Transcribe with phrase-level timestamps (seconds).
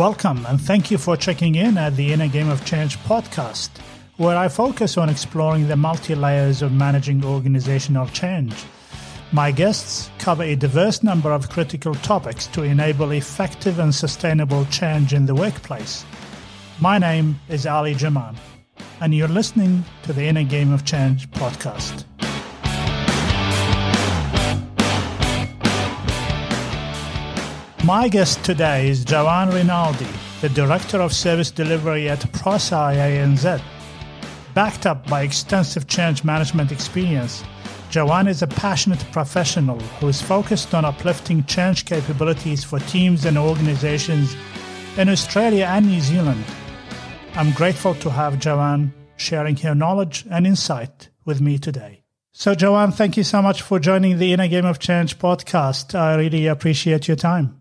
[0.00, 3.68] Welcome and thank you for checking in at the Inner Game of Change podcast,
[4.16, 8.54] where I focus on exploring the multi layers of managing organizational change.
[9.30, 15.12] My guests cover a diverse number of critical topics to enable effective and sustainable change
[15.12, 16.06] in the workplace.
[16.80, 18.34] My name is Ali Juma,
[19.02, 22.06] and you're listening to the Inner Game of Change podcast.
[27.90, 30.06] My guest today is Joanne Rinaldi,
[30.42, 33.60] the Director of Service Delivery at ProSci ANZ.
[34.54, 37.42] Backed up by extensive change management experience,
[37.90, 43.36] Joanne is a passionate professional who is focused on uplifting change capabilities for teams and
[43.36, 44.36] organizations
[44.96, 46.44] in Australia and New Zealand.
[47.34, 52.04] I'm grateful to have Joanne sharing her knowledge and insight with me today.
[52.30, 55.98] So, Joanne, thank you so much for joining the Inner Game of Change podcast.
[55.98, 57.59] I really appreciate your time.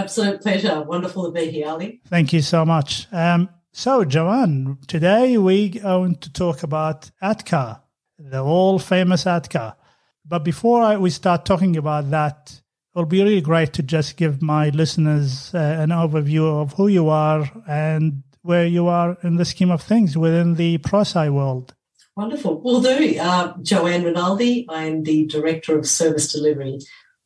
[0.00, 0.80] Absolute pleasure.
[0.80, 2.00] Wonderful to be here, Ali.
[2.06, 3.06] Thank you so much.
[3.12, 7.82] Um, so, Joanne, today we're going to talk about ADKAR,
[8.18, 9.76] the all famous ADKAR.
[10.24, 12.62] But before I, we start talking about that,
[12.94, 17.10] it'll be really great to just give my listeners uh, an overview of who you
[17.10, 21.74] are and where you are in the scheme of things within the ProSci world.
[22.16, 22.62] Wonderful.
[22.62, 23.18] Will do.
[23.20, 24.64] Uh, Joanne Rinaldi.
[24.66, 26.78] I am the Director of Service Delivery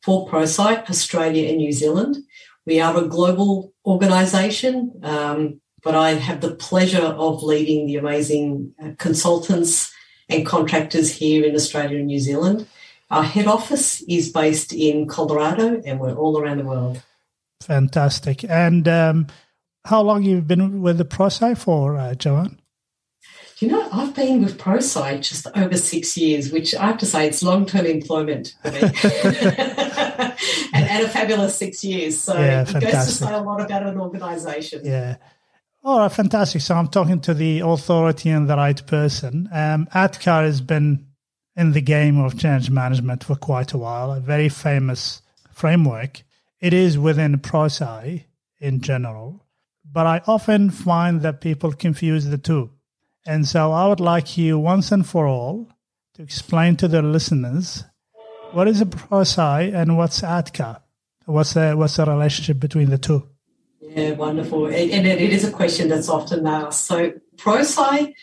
[0.03, 2.17] for ProSci Australia and New Zealand.
[2.65, 8.73] We are a global organisation, um, but I have the pleasure of leading the amazing
[8.83, 9.93] uh, consultants
[10.27, 12.67] and contractors here in Australia and New Zealand.
[13.11, 17.03] Our head office is based in Colorado, and we're all around the world.
[17.61, 18.43] Fantastic.
[18.49, 19.27] And um,
[19.85, 22.59] how long you've been with the ProSci for, uh, Joanne?
[23.59, 27.27] You know, I've been with ProSci just over six years, which I have to say
[27.27, 28.79] it's long term employment for me.
[30.73, 32.19] and, and, a fabulous six years.
[32.19, 32.91] So yeah, it fantastic.
[32.91, 34.81] goes to say a lot about an organisation.
[34.83, 35.17] Yeah.
[35.83, 36.61] Oh, fantastic.
[36.61, 39.47] So I'm talking to the authority and the right person.
[39.51, 41.05] Um, ADKAR has been
[41.55, 46.23] in the game of change management for quite a while, a very famous framework.
[46.59, 48.23] It is within ProSci
[48.59, 49.45] in general,
[49.89, 52.71] but I often find that people confuse the two.
[53.25, 55.69] And so I would like you once and for all
[56.15, 57.83] to explain to the listeners
[58.55, 60.79] what is a ProSci and what's ADKAR?
[61.25, 63.27] What's the, what's the relationship between the two?
[63.81, 64.67] Yeah, wonderful.
[64.67, 66.85] And it, is a question that's often asked.
[66.85, 68.13] So ProSci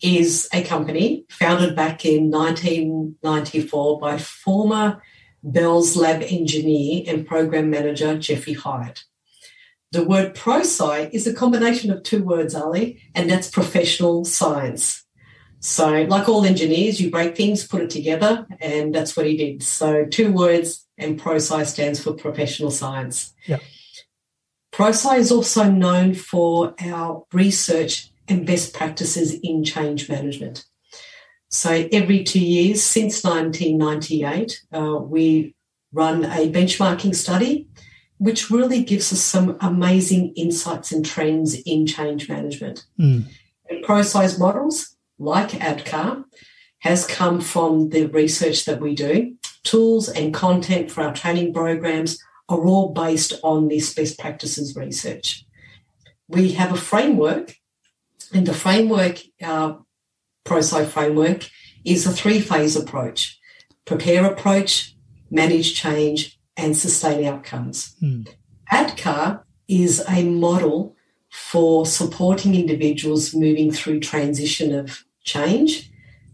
[0.00, 5.02] is a company founded back in 1994 by former
[5.42, 9.04] Bell's Lab engineer and program manager Jeffrey Hiatt.
[9.92, 15.03] The word ProSci is a combination of two words, Ali, and that's professional science.
[15.64, 19.62] So, like all engineers, you break things, put it together, and that's what he did.
[19.62, 23.32] So, two words, and ProSci stands for professional science.
[23.46, 23.60] Yeah.
[24.74, 30.66] ProSci is also known for our research and best practices in change management.
[31.48, 35.54] So, every two years since 1998, uh, we
[35.94, 37.68] run a benchmarking study
[38.18, 42.84] which really gives us some amazing insights and trends in change management.
[43.00, 43.24] Mm.
[43.68, 46.24] And ProSci's models, like ADKAR,
[46.80, 49.36] has come from the research that we do.
[49.62, 55.46] Tools and content for our training programs are all based on this best practices research.
[56.28, 57.56] We have a framework,
[58.32, 59.82] and the framework, our
[60.44, 61.48] ProSci framework,
[61.84, 63.38] is a three phase approach
[63.84, 64.96] prepare approach,
[65.30, 67.96] manage change, and sustain outcomes.
[68.02, 68.28] Mm.
[68.72, 70.93] ADKAR is a model
[71.34, 75.90] for supporting individuals moving through transition of change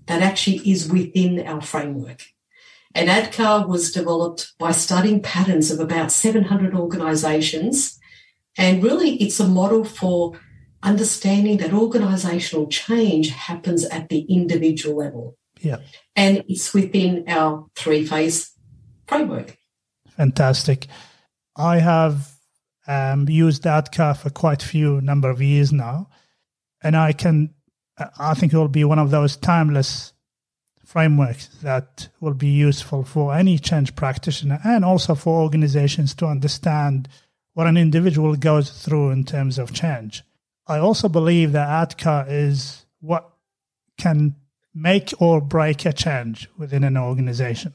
[0.08, 2.22] that actually is within our framework.
[2.94, 7.98] And ADKAR was developed by studying patterns of about 700 organisations.
[8.58, 10.38] And really, it's a model for
[10.82, 15.38] understanding that organisational change happens at the individual level.
[15.60, 15.78] Yeah.
[16.14, 18.50] And it's within our three phase
[19.06, 19.56] framework.
[20.10, 20.88] Fantastic.
[21.56, 22.39] I have
[22.90, 26.08] um, used ADKAR for quite a few number of years now,
[26.82, 27.54] and I can,
[28.18, 30.12] I think it will be one of those timeless
[30.84, 37.08] frameworks that will be useful for any change practitioner and also for organizations to understand
[37.54, 40.24] what an individual goes through in terms of change.
[40.66, 43.30] I also believe that ADKAR is what
[43.98, 44.34] can
[44.74, 47.72] make or break a change within an organization.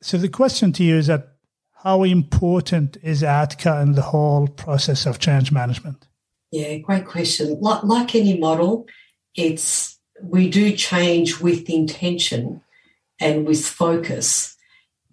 [0.00, 1.33] So the question to you is that
[1.84, 6.06] how important is ADKAR in the whole process of change management?
[6.50, 7.60] Yeah, great question.
[7.60, 8.86] Like, like any model,
[9.34, 12.62] it's we do change with intention
[13.20, 14.56] and with focus.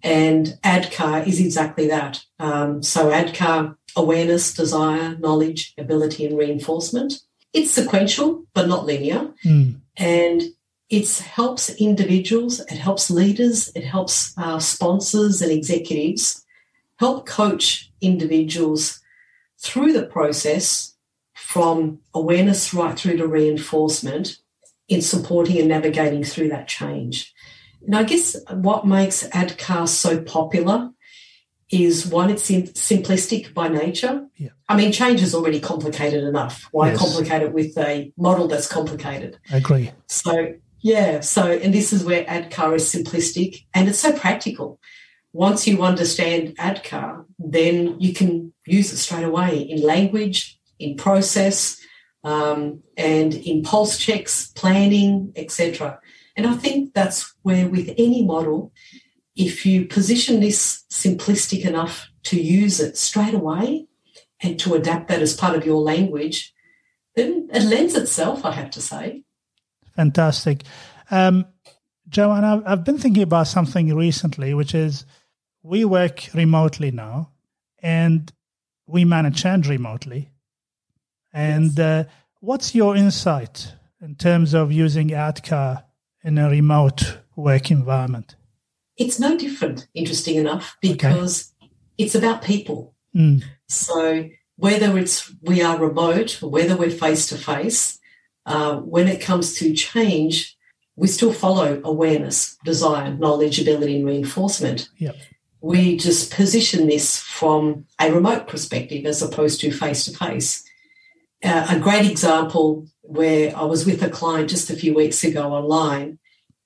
[0.02, 2.24] And ADKAR is exactly that.
[2.38, 7.20] Um, so ADKAR, awareness, desire, knowledge, ability, and reinforcement.
[7.52, 9.30] It's sequential, but not linear.
[9.44, 9.80] Mm.
[9.98, 10.42] And
[10.88, 16.41] it helps individuals, it helps leaders, it helps uh, sponsors and executives
[17.02, 19.00] help coach individuals
[19.58, 20.94] through the process
[21.34, 24.38] from awareness right through to reinforcement
[24.86, 27.34] in supporting and navigating through that change.
[27.84, 30.90] And I guess what makes ADKAR so popular
[31.70, 34.28] is one, it's simplistic by nature.
[34.36, 34.50] Yeah.
[34.68, 36.68] I mean, change is already complicated enough.
[36.70, 36.98] Why Yes.
[37.00, 39.40] complicate it with a model that's complicated?
[39.50, 39.90] I agree.
[40.06, 44.78] So, yeah, so, and this is where ADKAR is simplistic and it's so practical.
[45.32, 51.80] Once you understand ADKAR, then you can use it straight away in language, in process,
[52.24, 55.98] um, and in pulse checks, planning, etc.
[56.36, 58.72] And I think that's where, with any model,
[59.34, 63.86] if you position this simplistic enough to use it straight away
[64.42, 66.52] and to adapt that as part of your language,
[67.16, 69.22] then it lends itself, I have to say.
[69.96, 70.62] Fantastic.
[71.10, 71.46] Um,
[72.08, 75.06] Joanne, I've been thinking about something recently, which is
[75.62, 77.30] we work remotely now
[77.82, 78.32] and
[78.86, 80.30] we manage change remotely.
[81.32, 82.04] And uh,
[82.40, 85.84] what's your insight in terms of using ADKAR
[86.24, 88.36] in a remote work environment?
[88.96, 91.52] It's no different, interesting enough, because
[91.96, 92.94] it's about people.
[93.16, 97.98] Mm, So whether it's we are remote or whether we're face to face,
[98.44, 100.56] uh, when it comes to change,
[100.96, 104.88] we still follow awareness, desire, knowledge, ability, and reinforcement.
[104.98, 105.16] Yep.
[105.62, 110.64] We just position this from a remote perspective as opposed to face to face.
[111.42, 116.18] A great example where I was with a client just a few weeks ago online,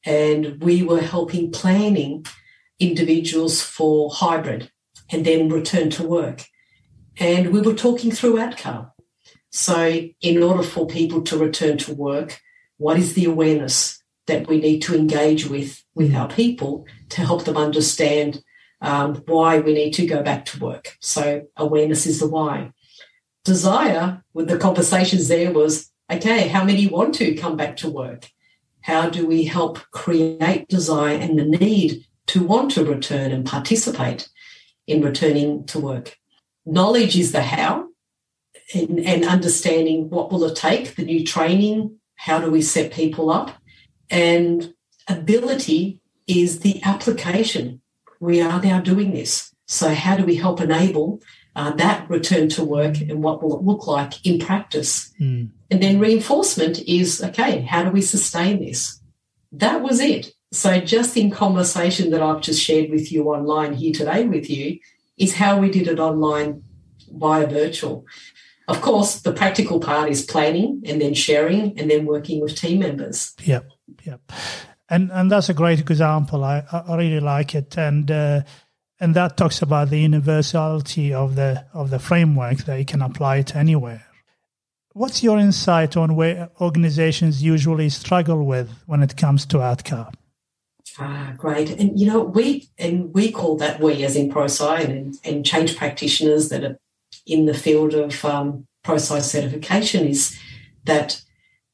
[0.04, 2.26] and we were helping planning
[2.78, 4.70] individuals for hybrid
[5.10, 6.44] and then return to work
[7.18, 8.90] and we were talking through ADKAR.
[9.50, 12.40] So, in order for people to return to work,
[12.76, 16.20] what is the awareness that we need to engage with with mm.
[16.20, 18.42] our people to help them understand
[18.80, 20.96] um, why we need to go back to work?
[21.00, 22.72] So, awareness is the why.
[23.44, 28.30] Desire, with the conversations there, was okay, how many want to come back to work?
[28.82, 34.28] How do we help create desire and the need to want to return and participate
[34.86, 36.16] in returning to work?
[36.66, 37.88] knowledge is the how
[38.74, 43.30] and, and understanding what will it take the new training how do we set people
[43.30, 43.56] up
[44.10, 44.74] and
[45.08, 47.80] ability is the application
[48.20, 51.20] we are now doing this so how do we help enable
[51.54, 55.82] uh, that return to work and what will it look like in practice mm, and
[55.82, 59.00] then reinforcement is okay how do we sustain this
[59.52, 63.92] that was it so just in conversation that i've just shared with you online here
[63.92, 64.78] today with you
[65.16, 66.62] is how we did it online
[67.10, 68.04] via virtual.
[68.68, 72.80] Of course, the practical part is planning and then sharing and then working with team
[72.80, 73.34] members.
[73.44, 73.70] Yep,
[74.04, 74.20] yep.
[74.88, 76.44] And and that's a great example.
[76.44, 78.42] I I really like it, and uh,
[79.00, 83.38] and that talks about the universality of the of the framework that you can apply
[83.38, 84.06] it anywhere.
[84.92, 90.12] What's your insight on where organizations usually struggle with when it comes to ADKAR?
[90.98, 91.70] Ah, great.
[91.70, 95.76] And you know, we and we call that we as in ProSci and, and change
[95.76, 96.78] practitioners that are
[97.26, 100.38] in the field of um, ProSci certification is
[100.84, 101.20] that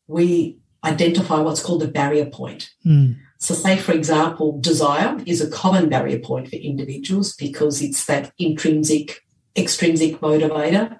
[0.08, 2.70] we identify what's called a barrier point.
[2.84, 8.04] Mm, So, say, for example, desire is a common barrier point for individuals because it's
[8.06, 9.20] that intrinsic,
[9.56, 10.98] extrinsic motivator.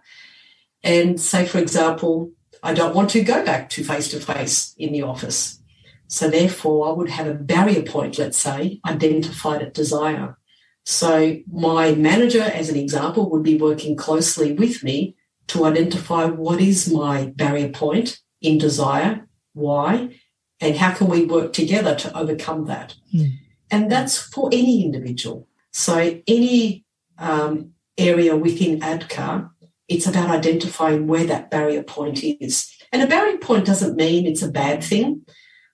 [0.83, 4.93] And say, for example, I don't want to go back to face to face in
[4.93, 5.61] the office.
[6.09, 10.37] So, therefore, I would have a barrier point, let's say, identified at desire.
[10.85, 15.17] So, my manager, as an example, would be working closely with me
[15.49, 20.17] to identify what is my barrier point in desire, why,
[20.61, 22.95] and how can we work together to overcome that.
[23.13, 23.33] Mm.
[23.71, 25.49] And that's for any individual.
[25.73, 26.85] So, any
[27.19, 29.51] um, area within ADKAR,
[29.89, 32.71] it's about identifying where that barrier point is.
[32.93, 35.25] And a barrier point doesn't mean it's a bad thing.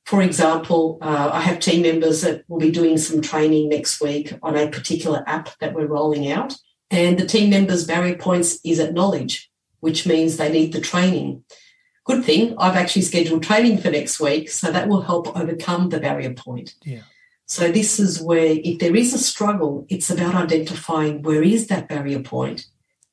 [0.06, 4.32] For example, uh, I have team members that will be doing some training next week
[4.42, 6.56] on a particular app that we're rolling out.
[6.90, 11.44] And the team members' barrier points is at knowledge, which means they need the training.
[12.08, 16.00] Good thing, I've actually scheduled training for next week, so that will help overcome the
[16.00, 16.74] barrier point.
[16.82, 17.02] Yeah.
[17.44, 21.86] So this is where if there is a struggle, it's about identifying where is that
[21.86, 22.64] barrier point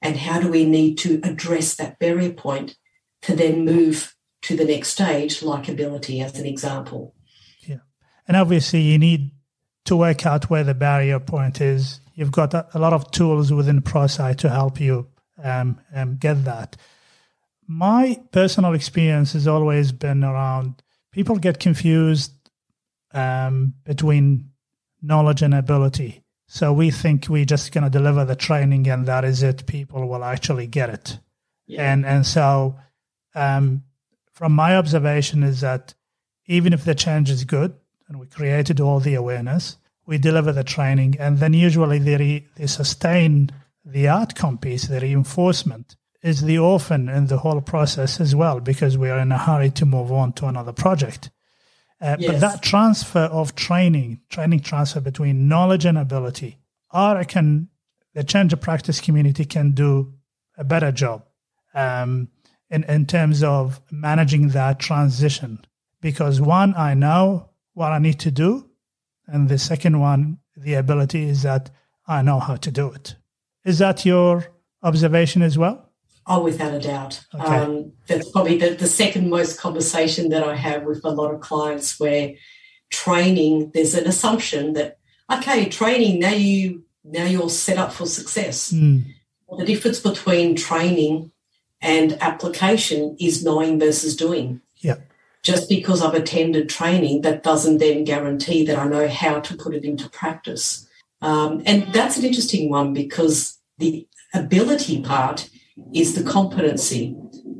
[0.01, 2.77] and how do we need to address that barrier point
[3.23, 7.13] to then move to the next stage, like ability as an example.
[7.61, 7.79] Yeah.
[8.29, 9.31] And obviously, you need
[9.85, 11.99] to work out where the barrier point is.
[12.13, 15.07] You've got a, lot of tools within ProSci to help you
[15.43, 16.77] um, um, get that.
[17.67, 20.81] My personal experience has always been around
[21.11, 22.33] people get confused
[23.13, 24.51] um, between
[25.01, 26.21] knowledge and ability.
[26.47, 29.65] So we think we're just going to deliver the training and that is it.
[29.65, 31.19] People will actually get it.
[31.67, 31.91] Yeah.
[31.91, 32.75] And and so
[33.33, 33.83] um,
[34.33, 35.95] from my observation is that
[36.45, 37.73] even if the change is good
[38.07, 42.47] and we created all the awareness, we deliver the training and then usually they, re,
[42.57, 43.49] they sustain
[43.83, 48.97] the outcome piece, the reinforcement is the orphan in the whole process as well because
[48.97, 51.29] we are in a hurry to move on to another project.
[52.01, 52.31] Uh, yes.
[52.31, 56.57] But that transfer of training, training transfer between knowledge and ability,
[56.91, 57.69] I reckon
[58.15, 60.15] the change of practice community can do
[60.57, 61.27] a better job
[61.75, 62.29] um,
[62.71, 65.63] in, in terms of managing that transition.
[66.01, 68.67] Because one, I know what I need to do.
[69.27, 71.69] And the second one, the ability is that
[72.07, 73.15] I know how to do it.
[73.63, 74.47] Is that your
[74.81, 75.85] observation as well?
[76.27, 77.23] Oh, without a doubt.
[77.35, 77.43] Okay.
[77.43, 81.39] Um, that's probably the, the second most conversation that I have with a lot of
[81.41, 82.33] clients where
[82.89, 84.97] training, there's an assumption that,
[85.31, 88.71] okay, training, now you now you're set up for success.
[88.71, 89.03] Mm.
[89.47, 91.31] Well, the difference between training
[91.81, 94.61] and application is knowing versus doing.
[94.77, 94.95] Yeah.
[95.43, 99.75] Just because I've attended training, that doesn't then guarantee that I know how to put
[99.75, 100.87] it into practice.
[101.21, 105.47] Um, and that's an interesting one because the ability part
[105.93, 107.15] is the competency,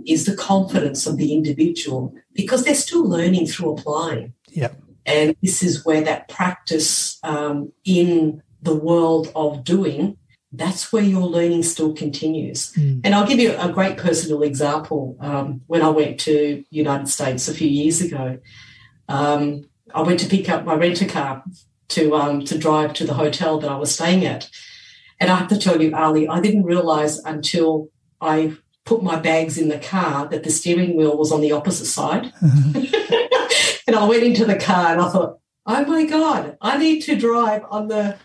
[0.05, 4.33] is the confidence of the individual because they're still learning through applying.
[4.49, 4.71] Yeah.
[5.05, 10.17] And this is where that practice um, in the world of doing,
[10.51, 12.71] that's where your learning still continues.
[12.73, 13.01] Mm.
[13.03, 15.17] And I'll give you a great personal example.
[15.19, 18.39] Um, when I went to United States a few years ago,
[19.07, 21.43] um, I went to pick up my renter car
[21.89, 24.49] to um, to drive to the hotel that I was staying at.
[25.19, 27.89] And I have to tell you, Ali, I didn't realize until
[28.21, 31.85] I put my bags in the car that the steering wheel was on the opposite
[31.85, 32.31] side.
[32.41, 37.15] and I went into the car and I thought, oh my God, I need to
[37.15, 38.17] drive on the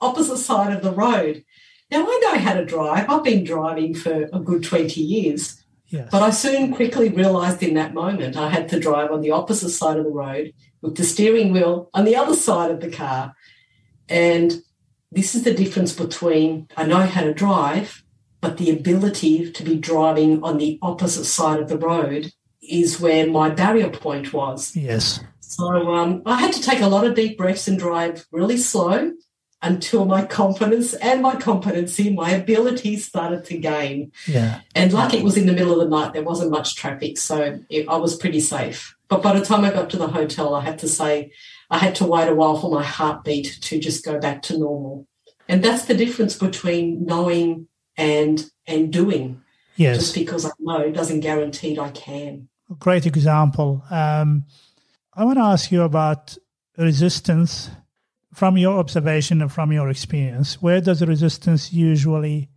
[0.00, 1.44] opposite side of the road.
[1.90, 3.08] Now I know how to drive.
[3.08, 5.62] I've been driving for a good 20 years.
[5.86, 6.08] Yes.
[6.10, 9.70] But I soon quickly realized in that moment I had to drive on the opposite
[9.70, 10.52] side of the road
[10.82, 13.34] with the steering wheel on the other side of the car.
[14.08, 14.62] And
[15.10, 18.02] this is the difference between I know how to drive
[18.40, 23.26] but the ability to be driving on the opposite side of the road is where
[23.26, 24.74] my barrier point was.
[24.76, 25.20] Yes.
[25.40, 29.12] So um, I had to take a lot of deep breaths and drive really slow
[29.60, 34.12] until my confidence and my competency, my ability started to gain.
[34.26, 34.60] Yeah.
[34.74, 37.58] And like it was in the middle of the night, there wasn't much traffic, so
[37.68, 38.94] it, I was pretty safe.
[39.08, 41.32] But by the time I got to the hotel, I had to say
[41.70, 45.06] I had to wait a while for my heartbeat to just go back to normal.
[45.48, 49.42] And that's the difference between knowing and and doing.
[49.76, 49.98] Yes.
[49.98, 52.48] Just because I know doesn't guarantee I can.
[52.78, 53.84] Great example.
[53.90, 54.44] Um,
[55.14, 56.36] I want to ask you about
[56.76, 57.70] resistance
[58.32, 60.62] from your observation and from your experience.
[60.62, 62.50] Where does resistance usually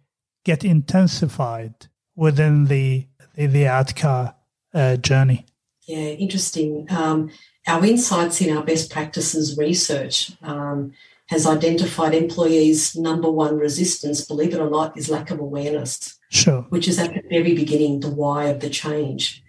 [0.46, 4.34] get intensified within the the, the
[4.74, 5.46] uh, journey?
[5.88, 6.88] Yeah, interesting.
[6.90, 7.32] Um,
[7.68, 10.94] our insights in our best practices research um,
[11.32, 16.20] has identified employees' number one resistance, believe it or not, is lack of awareness.
[16.30, 16.64] Sure.
[16.64, 19.42] Which is at the very beginning, the why of the change.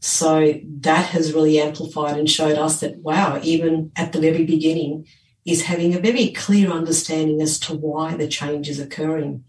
[0.00, 5.06] So that has really amplified and showed us that, wow, even at the very beginning,
[5.46, 9.44] is having a very clear understanding as to why the change is occurring.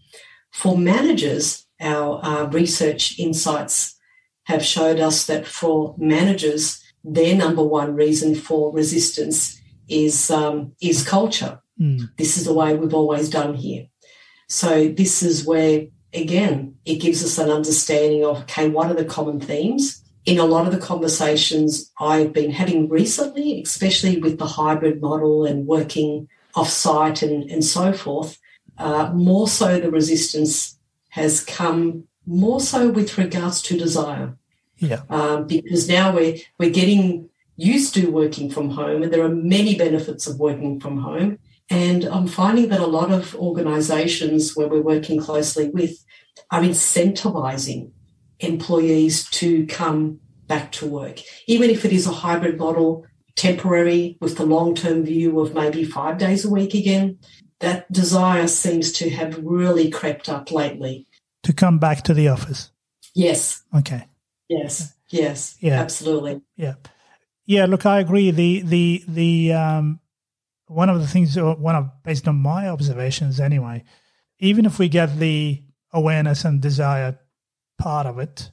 [0.52, 3.98] For managers, our uh, research insights
[4.44, 11.02] have showed us that for managers, their number one reason for resistance is um, is
[11.02, 11.58] culture.
[11.80, 12.10] Mm.
[12.16, 13.86] This is the way we've always done here.
[14.48, 19.04] So this is where, again, it gives us an understanding of, okay, what are the
[19.04, 20.02] common themes?
[20.24, 25.44] In a lot of the conversations I've been having recently, especially with the hybrid model
[25.44, 28.38] and working off site and, and so forth,
[28.78, 34.36] uh, more so the resistance has come more so with regards to desire.
[34.78, 35.02] Yeah.
[35.10, 39.76] Um, because now we're we're getting used to working from home, and there are many
[39.76, 41.38] benefits of working from home.
[41.72, 46.04] And I'm finding that a lot of organizations where we're working closely with
[46.50, 47.92] are incentivizing
[48.40, 54.36] employees to come back to work, even if it is a hybrid model, temporary with
[54.36, 57.18] the long term view of maybe five days a week again.
[57.60, 61.06] That desire seems to have really crept up lately.
[61.44, 62.70] To come back to the office?
[63.14, 63.62] Yes.
[63.74, 64.08] Okay.
[64.46, 64.92] Yes.
[65.08, 65.56] Yes.
[65.60, 65.80] Yeah.
[65.80, 66.42] Absolutely.
[66.54, 66.74] Yeah.
[67.46, 67.64] Yeah.
[67.64, 68.30] Look, I agree.
[68.30, 70.00] The, the, the, um,
[70.66, 73.84] one of the things, one of based on my observations anyway,
[74.38, 77.18] even if we get the awareness and desire
[77.78, 78.50] part of it,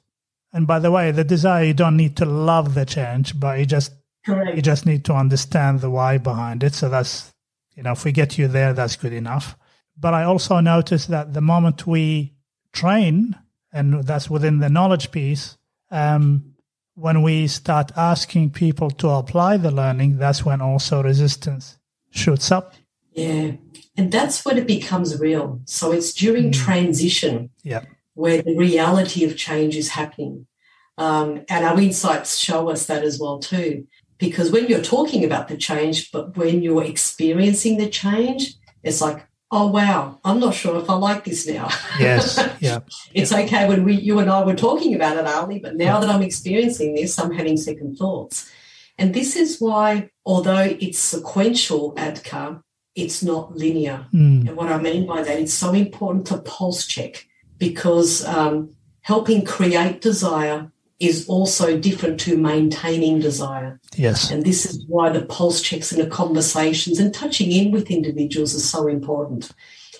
[0.52, 3.66] and by the way, the desire you don't need to love the change, but you
[3.66, 3.92] just
[4.26, 4.56] Correct.
[4.56, 6.74] you just need to understand the why behind it.
[6.74, 7.32] So that's
[7.74, 9.56] you know, if we get you there, that's good enough.
[9.96, 12.34] But I also noticed that the moment we
[12.72, 13.36] train,
[13.72, 15.56] and that's within the knowledge piece,
[15.90, 16.54] um,
[16.94, 21.78] when we start asking people to apply the learning, that's when also resistance
[22.10, 22.74] shoots up.
[23.12, 23.52] Yeah.
[23.96, 25.60] And that's when it becomes real.
[25.64, 26.54] So it's during mm.
[26.54, 27.84] transition yeah.
[28.14, 30.46] where the reality of change is happening.
[30.96, 33.86] Um, and our insights show us that as well too.
[34.18, 39.26] Because when you're talking about the change, but when you're experiencing the change, it's like,
[39.50, 41.68] oh wow, I'm not sure if I like this now.
[41.98, 42.80] Yes, yeah.
[43.14, 43.40] it's yeah.
[43.40, 46.00] okay when we, you and I were talking about it, Ali, but now yeah.
[46.00, 48.50] that I'm experiencing this, I'm having second thoughts.
[49.00, 52.62] And this is why, although it's sequential ADKAR,
[52.94, 54.06] it's not linear.
[54.12, 54.46] Mm.
[54.46, 57.26] And what I mean by that, it's so important to pulse check
[57.56, 63.80] because um, helping create desire is also different to maintaining desire.
[63.96, 64.30] Yes.
[64.30, 68.52] And this is why the pulse checks and the conversations and touching in with individuals
[68.52, 69.50] is so important.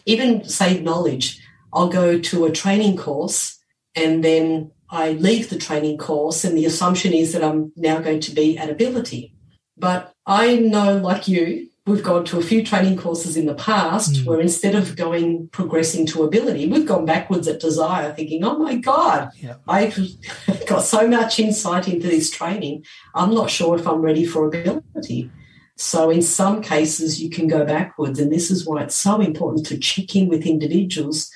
[0.05, 1.43] Even say knowledge,
[1.73, 3.59] I'll go to a training course
[3.95, 8.21] and then I leave the training course and the assumption is that I'm now going
[8.21, 9.35] to be at ability.
[9.77, 14.13] But I know, like you, we've gone to a few training courses in the past
[14.15, 14.27] mm.
[14.27, 18.77] where instead of going progressing to ability, we've gone backwards at desire, thinking, oh my
[18.77, 19.55] God, yeah.
[19.67, 19.99] I've
[20.67, 22.85] got so much insight into this training.
[23.15, 25.31] I'm not sure if I'm ready for ability.
[25.77, 28.19] So in some cases, you can go backwards.
[28.19, 31.31] And this is why it's so important to check in with individuals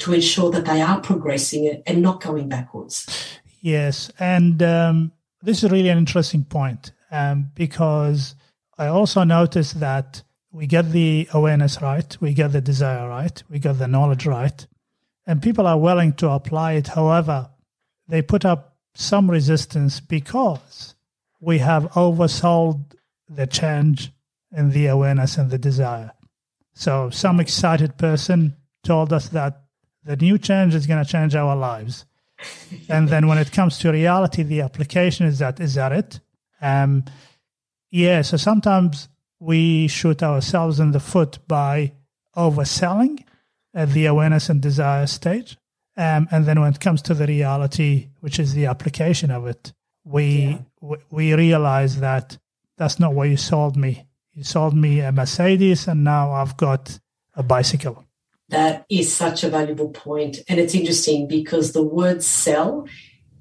[0.00, 3.38] to ensure that they are progressing and not going backwards.
[3.60, 4.10] Yes.
[4.18, 8.34] And um, this is really an interesting point um, because
[8.78, 13.58] I also noticed that we get the awareness right, we get the desire right, we
[13.58, 14.66] get the knowledge right,
[15.26, 16.88] and people are willing to apply it.
[16.88, 17.50] However,
[18.08, 20.94] they put up some resistance because
[21.40, 22.94] we have oversold
[23.28, 24.12] the change
[24.50, 26.10] in the awareness and the desire.
[26.74, 29.62] So, some excited person told us that
[30.04, 32.06] the new change is going to change our lives.
[32.88, 36.20] and then when it comes to reality, the application is that, is that it?
[36.60, 37.04] Um,
[37.90, 39.08] yeah, so sometimes
[39.38, 41.92] we shoot ourselves in the foot by
[42.36, 43.24] overselling
[43.74, 45.56] at the awareness and desire stage.
[45.96, 49.72] Um, and then when it comes to the reality, which is the application of it,
[50.04, 50.96] we yeah.
[51.10, 52.38] we realize that
[52.78, 54.06] that's not what you sold me.
[54.32, 56.98] You sold me a Mercedes, and now I've got
[57.34, 58.06] a bicycle.
[58.50, 60.38] That is such a valuable point.
[60.48, 62.86] and it's interesting because the word "sell"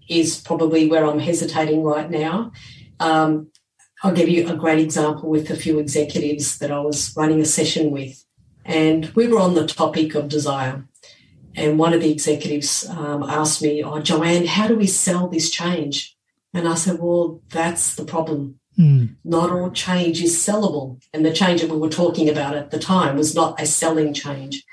[0.07, 2.51] is probably where I'm hesitating right now.
[2.99, 3.51] Um,
[4.03, 7.45] I'll give you a great example with a few executives that I was running a
[7.45, 8.23] session with.
[8.65, 10.85] And we were on the topic of desire.
[11.55, 15.49] And one of the executives um, asked me, Oh, Joanne, how do we sell this
[15.49, 16.15] change?
[16.53, 18.59] And I said, Well, that's the problem.
[18.77, 19.15] Mm.
[19.25, 21.01] Not all change is sellable.
[21.13, 24.13] And the change that we were talking about at the time was not a selling
[24.13, 24.63] change.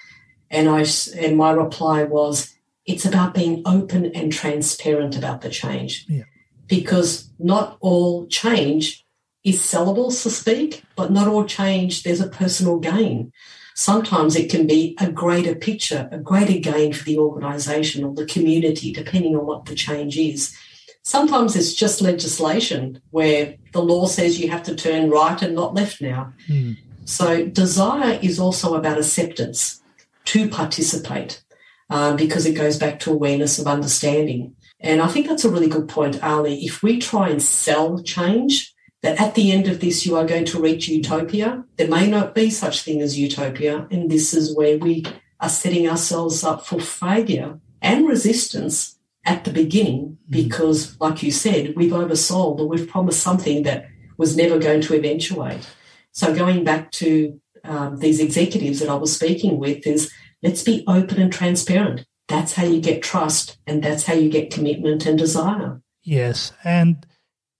[0.50, 0.84] And I
[1.18, 2.54] and my reply was,
[2.84, 6.06] it's about being open and transparent about the change.
[6.08, 6.24] Yeah.
[6.68, 9.04] Because not all change
[9.44, 13.32] is sellable, so to speak, but not all change, there's a personal gain.
[13.74, 18.26] Sometimes it can be a greater picture, a greater gain for the organisation or the
[18.26, 20.56] community, depending on what the change is.
[21.02, 25.74] Sometimes it's just legislation where the law says you have to turn right and not
[25.74, 26.32] left now.
[26.48, 26.78] Mm.
[27.04, 29.80] So desire is also about acceptance
[30.26, 31.42] to participate
[31.90, 34.54] um, because it goes back to awareness of understanding.
[34.80, 36.64] And I think that's a really good point, Ali.
[36.64, 40.44] If we try and sell change, that at the end of this you are going
[40.46, 41.64] to reach utopia.
[41.76, 45.04] There may not be such thing as utopia, and this is where we
[45.38, 50.30] are setting ourselves up for failure and resistance at the beginning mm.
[50.30, 53.86] because, like you said, we've oversold or we've promised something that
[54.16, 55.68] was never going to eventuate.
[56.12, 60.84] So going back to um, these executives that I was speaking with is let's be
[60.86, 62.04] open and transparent.
[62.28, 65.80] That's how you get trust and that's how you get commitment and desire.
[66.02, 66.52] Yes.
[66.64, 67.06] And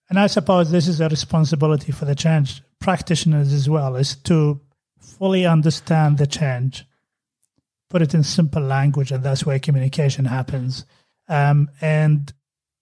[0.08, 4.60] and I suppose this is a responsibility for the change practitioners as well, is to
[5.00, 6.84] fully understand the change,
[7.90, 10.84] put it in simple language, and that's where communication happens.
[11.28, 12.32] Um, and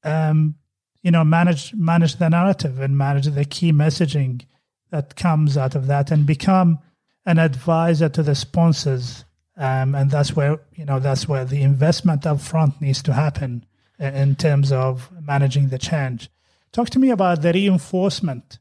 [0.03, 0.57] um,
[1.03, 4.45] you know, manage manage the narrative and manage the key messaging
[4.91, 6.79] that comes out of that, and become
[7.27, 9.25] an advisor to the sponsors.
[9.57, 13.65] Um, and that's where you know that's where the investment up front needs to happen
[13.99, 16.29] in terms of managing the change.
[16.73, 18.59] Talk to me about the reinforcement.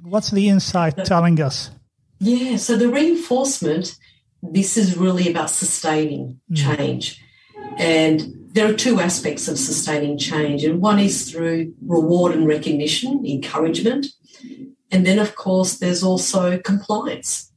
[0.00, 1.70] What's the insight telling us?
[2.20, 3.96] Yeah, so the reinforcement,
[4.42, 6.56] this is really about sustaining mm.
[6.56, 7.20] change.
[7.76, 13.24] And there are two aspects of sustaining change, and one is through reward and recognition,
[13.26, 14.06] encouragement.
[14.90, 17.47] And then, of course, there's also compliance.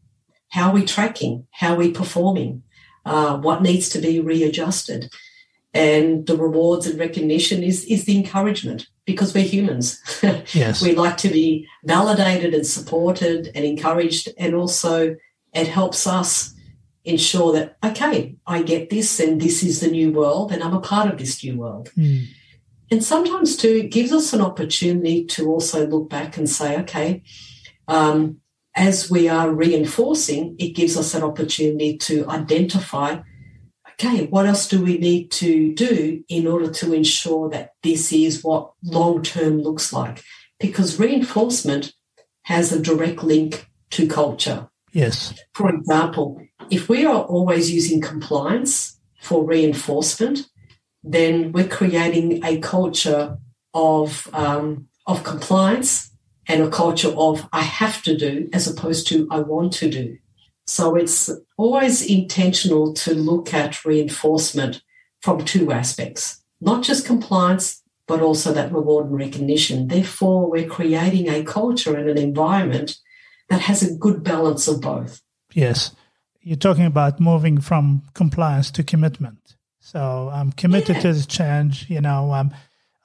[0.52, 1.48] How are we tracking?
[1.52, 2.64] How are we performing?
[3.06, 5.10] Uh, what needs to be readjusted?
[5.74, 10.00] And the rewards and recognition is, is the encouragement because we're humans.
[10.54, 10.82] Yes.
[10.82, 14.30] we like to be validated and supported and encouraged.
[14.38, 15.16] And also,
[15.54, 16.54] it helps us
[17.06, 20.82] ensure that, okay, I get this and this is the new world and I'm a
[20.82, 21.90] part of this new world.
[21.98, 22.26] Mm.
[22.92, 27.24] And sometimes, too, it gives us an opportunity to also look back and say, okay,
[27.88, 28.41] um,
[28.76, 33.20] as we are reinforcing, it gives us an opportunity to identify,
[33.92, 38.44] okay, what else do we need to do in order to ensure that this is
[38.44, 40.24] what long term looks like?
[40.60, 41.94] Because reinforcement
[42.44, 44.70] has a direct link to culture.
[44.94, 45.34] Yes.
[45.54, 50.48] For example, if we are always using compliance for reinforcement,
[51.04, 53.38] then we're creating a culture
[53.74, 56.11] of um, of compliance
[56.48, 60.18] and a culture of I have to do as opposed to I want to do.
[60.68, 64.82] So it's always intentional to look at reinforcement
[65.22, 69.88] from two aspects, not just compliance, but also that reward and recognition.
[69.88, 72.98] Therefore, we're creating a culture and an environment
[73.50, 75.22] that has a good balance of both.
[75.54, 75.96] Yes.
[76.42, 79.56] You're talking about moving from compliance to commitment.
[79.80, 81.02] So I'm committed yeah.
[81.02, 81.90] to this change.
[81.90, 82.52] You know, I'm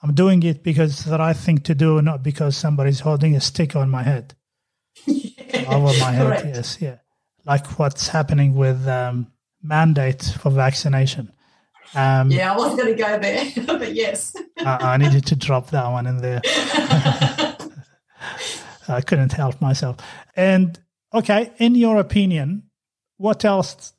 [0.06, 3.40] I'm doing it because it's the right thing to do, not because somebody's holding a
[3.40, 4.34] stick on my head.
[5.04, 5.64] Yeah.
[5.68, 6.46] Over my head, Correct.
[6.46, 6.98] yes, yeah.
[7.44, 11.32] Like what's happening with um, mandate for vaccination.
[11.92, 14.36] Um, yeah, I wasn't going to go there, but yes.
[14.58, 16.40] I, I needed to drop that one in there.
[18.88, 19.96] I couldn't help myself.
[20.36, 20.78] And
[21.12, 22.70] okay, in your opinion,
[23.16, 23.92] what else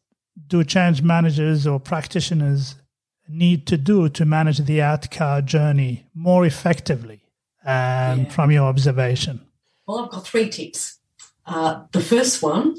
[0.48, 2.76] do change managers or practitioners
[3.30, 7.22] need to do to manage the ADKAR journey more effectively
[7.64, 7.70] um,
[8.22, 8.30] yeah.
[8.30, 9.42] from your observation?
[9.88, 11.00] Well, I've got three tips.
[11.46, 12.76] Uh, the first one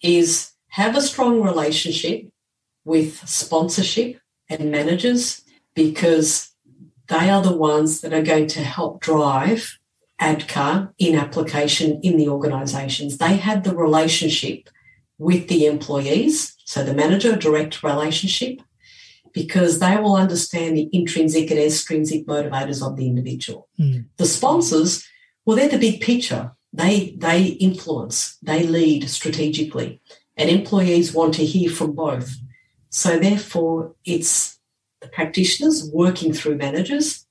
[0.00, 2.30] is have a strong relationship
[2.84, 5.42] with sponsorship and managers
[5.74, 6.50] because
[7.08, 9.78] they are the ones that are going to help drive
[10.20, 13.18] ADKAR in application in the organisations.
[13.18, 14.68] They have the relationship
[15.18, 18.60] with the employees, so the manager direct relationship,
[19.32, 23.68] because they will understand the intrinsic and extrinsic motivators of the individual.
[23.78, 24.06] Mm.
[24.16, 25.06] The sponsors,
[25.44, 26.52] well, they're the big picture.
[26.72, 30.00] They they influence, they lead strategically,
[30.36, 32.36] and employees want to hear from both.
[32.88, 34.58] So therefore, it's
[35.00, 37.26] the practitioners working through managers.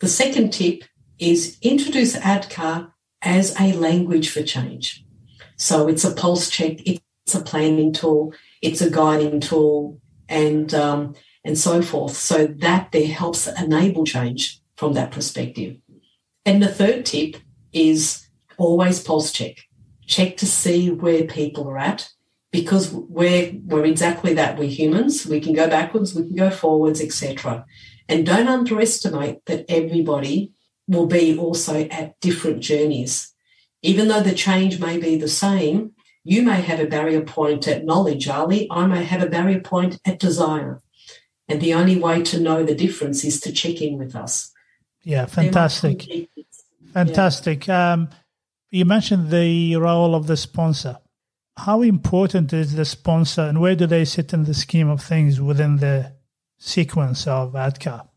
[0.00, 0.84] The second tip
[1.18, 2.92] is introduce ADKAR
[3.22, 5.04] as a language for change.
[5.56, 11.14] So it's a pulse check, it's a planning tool, it's a guiding tool, and um,
[11.46, 12.16] and so forth.
[12.16, 15.76] So that there helps enable change from that perspective.
[16.44, 17.36] And the third tip
[17.72, 18.26] is
[18.58, 19.58] always pulse check.
[20.06, 22.10] Check to see where people are at
[22.52, 24.58] because we're we're exactly that.
[24.58, 25.26] We're humans.
[25.26, 27.64] We can go backwards, we can go forwards, etc.
[28.08, 30.52] And don't underestimate that everybody
[30.88, 33.32] will be also at different journeys.
[33.82, 35.92] Even though the change may be the same,
[36.24, 38.68] you may have a barrier point at knowledge, Ali.
[38.70, 40.82] I may have a barrier point at desire.
[41.48, 44.52] And the only way to know the difference is to check in with us.
[45.02, 46.28] Yeah, fantastic.
[46.92, 47.66] Fantastic.
[47.66, 47.92] Yeah.
[47.92, 48.08] Um,
[48.70, 50.98] you mentioned the role of the sponsor.
[51.56, 55.40] How important is the sponsor and where do they sit in the scheme of things
[55.40, 56.12] within the
[56.58, 58.08] sequence of ADKAR?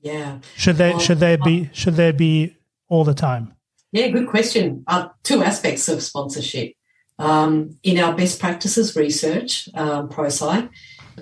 [0.00, 0.38] Yeah.
[0.56, 2.56] Should they should they be should they be
[2.88, 3.54] all the time?
[3.90, 4.84] Yeah, good question.
[4.86, 6.74] Uh, two aspects of sponsorship.
[7.18, 10.68] Um, in our best practices research, um, ProSci,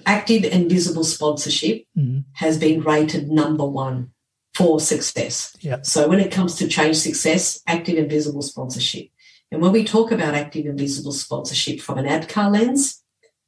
[0.06, 2.20] active and visible sponsorship mm-hmm.
[2.34, 4.12] has been rated number one
[4.54, 5.56] for success.
[5.60, 5.82] Yeah.
[5.82, 9.08] So when it comes to change success, active and visible sponsorship.
[9.50, 13.02] And when we talk about active and visible sponsorship from an ADKAR lens,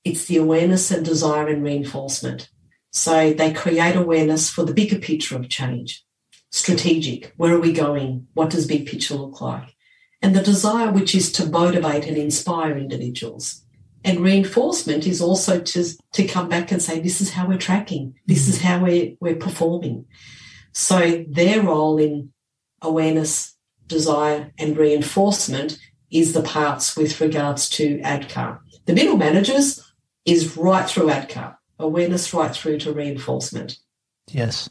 [0.05, 2.51] it's the awareness and desire and reinforcement.
[2.91, 6.05] So they create awareness for the bigger picture of change.
[6.51, 7.33] Strategic.
[7.37, 8.29] Where are we going?
[8.35, 9.75] What does big picture look like?
[10.23, 13.64] And the desire, which is to motivate and inspire individuals.
[14.05, 18.15] And reinforcement is also to, to come back and say, this is how we're tracking.
[18.27, 20.05] This is how we're, we're performing.
[20.73, 22.33] So their role in
[22.83, 25.79] awareness, desire, and reinforcement
[26.11, 28.61] is the parts with regards to ADKAR.
[28.85, 29.81] The middle managers
[30.25, 33.79] is right through ADKAR awareness right through to reinforcement.
[34.31, 34.71] Yes.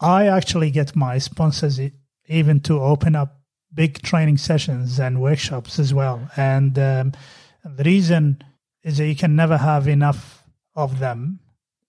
[0.00, 1.80] I actually get my sponsors
[2.26, 3.40] even to open up
[3.72, 6.28] big training sessions and workshops as well.
[6.36, 7.12] And um,
[7.64, 8.42] And the reason
[8.84, 10.44] is that you can never have enough
[10.76, 11.40] of them.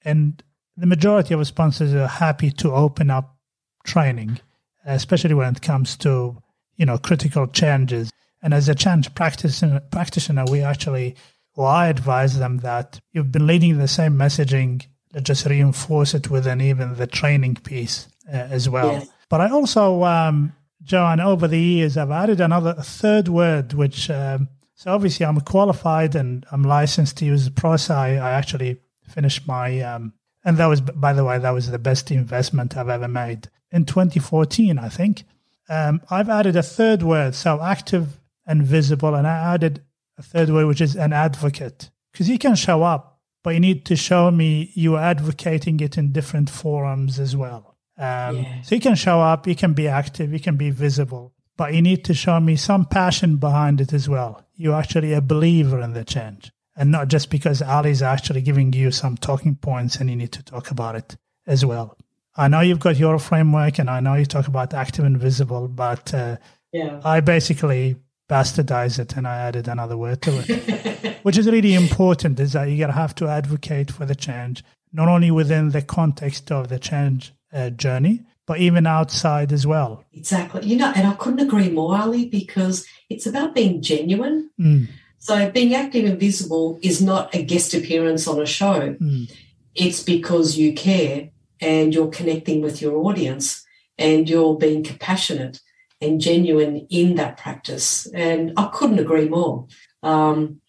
[0.03, 0.41] And
[0.77, 3.37] the majority of sponsors are happy to open up
[3.83, 4.39] training,
[4.85, 6.41] especially when it comes to,
[6.77, 8.11] you know, critical changes.
[8.41, 11.15] And as a change practitioner, practitioner we actually,
[11.55, 14.85] well, I advise them that you've been leading the same messaging,
[15.21, 18.93] just reinforce it within even the training piece uh, as well.
[18.93, 19.07] Yes.
[19.29, 20.53] But I also, um,
[20.83, 26.15] Joanne, over the years, I've added another third word, which um, so obviously I'm qualified
[26.15, 27.91] and I'm licensed to use ProSci.
[27.91, 32.11] I actually finished my, um, and that was, by the way, that was the best
[32.11, 35.23] investment I've ever made in 2014, I think.
[35.69, 39.81] Um, I've added a third word, so active and visible, and I added
[40.17, 43.85] a third word, which is an advocate, because you can show up, but you need
[43.85, 47.75] to show me you are advocating it in different forums as well.
[47.97, 48.61] Um, yeah.
[48.61, 51.81] So you can show up, you can be active, you can be visible, but you
[51.81, 54.44] need to show me some passion behind it as well.
[54.55, 58.73] You're actually a believer in the change and not just because Ali is actually giving
[58.73, 61.15] you some talking points and you need to talk about it
[61.47, 61.97] as well.
[62.35, 65.67] I know you've got your framework and I know you talk about active and visible,
[65.67, 66.37] but uh,
[66.73, 66.99] yeah.
[67.05, 67.95] I basically
[68.29, 72.65] bastardized it and I added another word to it, which is really important is that
[72.65, 76.67] you're going to have to advocate for the change, not only within the context of
[76.67, 80.03] the change uh, journey, but even outside as well.
[80.13, 80.65] Exactly.
[80.65, 84.49] You know, and I couldn't agree more, Ali, because it's about being genuine.
[84.59, 84.87] Mm.
[85.19, 88.95] So being active and visible is not a guest appearance on a show.
[89.01, 89.31] Mm.
[89.73, 91.29] It's because you care
[91.59, 93.65] and you're connecting with your audience
[93.97, 95.61] and you're being compassionate
[96.01, 98.05] and genuine in that practice.
[98.13, 99.67] And I couldn't agree more.
[100.03, 100.61] Um,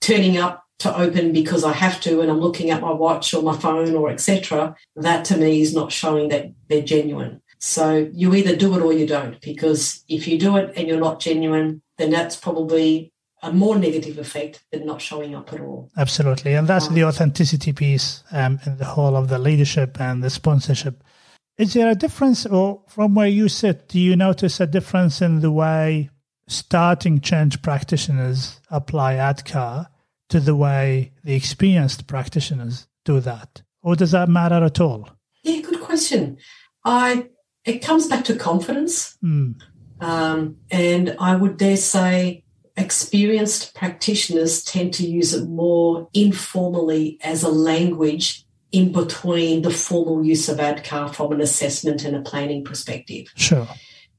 [0.00, 3.42] turning up to open because I have to and I'm looking at my watch or
[3.42, 4.76] my phone or etc.
[4.96, 7.40] That to me is not showing that they're genuine.
[7.58, 10.98] So you either do it or you don't because if you do it and you're
[10.98, 15.90] not genuine, then that's probably a more negative effect than not showing up at all.
[15.96, 16.54] Absolutely.
[16.54, 20.30] And that's um, the authenticity piece um, in the whole of the leadership and the
[20.30, 21.02] sponsorship.
[21.58, 25.40] Is there a difference, or from where you sit, do you notice a difference in
[25.40, 26.10] the way
[26.48, 29.86] starting change practitioners apply ADKAR
[30.32, 33.60] to the way the experienced practitioners do that?
[33.82, 35.10] Or does that matter at all?
[35.42, 36.38] Yeah, good question.
[36.86, 37.28] I
[37.66, 39.60] it comes back to confidence, mm.
[40.00, 42.44] um, and I would dare say
[42.78, 50.24] experienced practitioners tend to use it more informally as a language in between the formal
[50.24, 53.26] use of ADKAR from an assessment and a planning perspective.
[53.34, 53.68] Sure.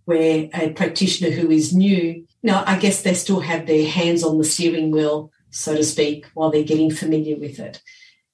[0.06, 4.38] Where a practitioner who is new, now I guess they still have their hands on
[4.38, 7.82] the steering wheel so to speak, while they're getting familiar with it.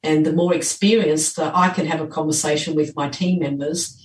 [0.02, 3.96] And the more experienced that I can have a conversation with my team members,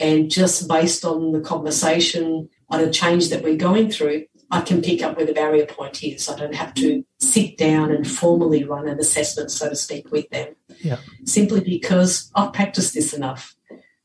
[0.00, 4.82] and just based on the conversation on a change that we're going through, I can
[4.82, 6.28] pick up where the barrier point is.
[6.28, 10.28] I don't have to sit down and formally run an assessment, so to speak, with
[10.30, 10.54] them.
[10.80, 10.98] Yeah.
[11.24, 13.54] Simply because I've practiced this enough.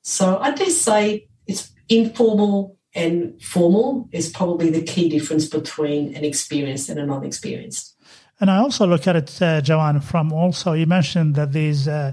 [0.01, 6.23] So I dare say it's informal and formal is probably the key difference between an
[6.23, 7.92] experienced and a non-experienced.
[8.43, 12.11] And I also look at it, uh, Joanne, from also, you mentioned that these uh,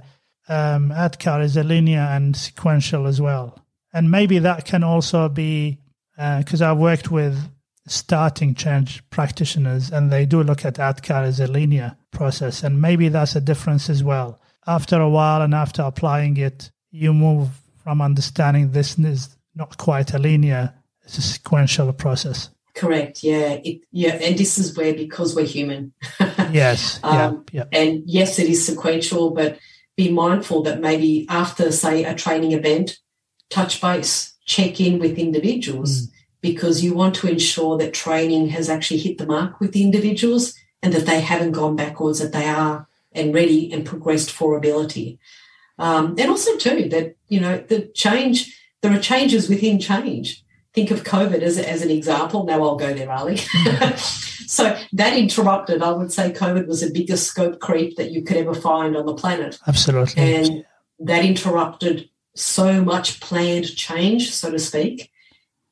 [0.49, 3.59] um, ADKAR is a linear and sequential as well.
[3.93, 5.81] And maybe that can also be,
[6.15, 7.37] because uh, I've worked with
[7.89, 12.63] starting change practitioners and they do look at ADKAR as a linear process.
[12.63, 14.41] And maybe that's a difference as well.
[14.69, 17.49] After a while and after applying it, you move
[17.83, 22.51] from understanding this is not quite a linear, it's a sequential process.
[22.81, 23.23] Correct.
[23.23, 23.61] Yeah.
[23.63, 24.15] It, yeah.
[24.15, 25.93] And this is where, because we're human.
[26.51, 26.99] yes.
[27.03, 27.79] um, yeah, yeah.
[27.79, 29.59] And yes, it is sequential, but
[29.99, 32.99] be mindful that maybe after, say, a training event,
[33.51, 36.13] touch base, check in with individuals mm.
[36.41, 40.55] because you want to ensure that training has actually hit the mark with the individuals
[40.83, 45.19] and that they haven't gone backwards, that they are and ready and progressed for ability.
[45.79, 50.91] Um, and also, too, that, you know, the change, there are changes within change think
[50.91, 52.45] of COVID as, as an example.
[52.45, 53.37] Now I'll go there, Ali.
[54.47, 58.37] so that interrupted, I would say COVID was the biggest scope creep that you could
[58.37, 59.59] ever find on the planet.
[59.67, 60.23] Absolutely.
[60.23, 60.65] And
[61.01, 65.11] that interrupted so much planned change, so to speak.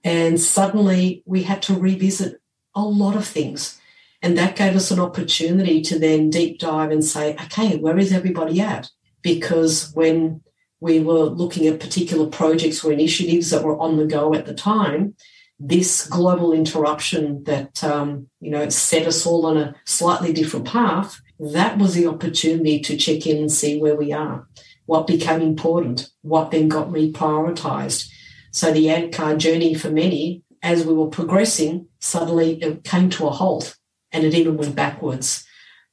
[0.05, 2.41] And suddenly we had to revisit
[2.75, 3.81] a lot of things.
[4.21, 8.13] And that gave us an opportunity to then deep dive and say, okay, where is
[8.13, 8.91] everybody at?
[9.23, 10.43] Because when
[10.81, 14.55] we were looking at particular projects or initiatives that were on the go at the
[14.55, 15.14] time,
[15.59, 21.21] this global interruption that um, you know set us all on a slightly different path,
[21.41, 24.47] that was the opportunity to check in and see where we are,
[24.87, 28.09] what became important, what then got reprioritized.
[28.53, 33.31] So the ADKAR journey for many, as we were progressing, suddenly it came to a
[33.31, 33.77] halt
[34.12, 35.45] and it even went backwards.